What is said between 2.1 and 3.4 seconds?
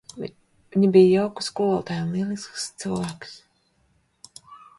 lielisks cilvēks.